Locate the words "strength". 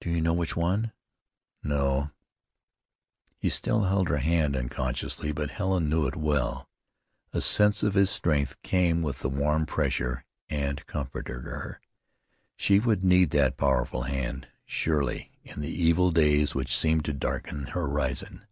8.08-8.56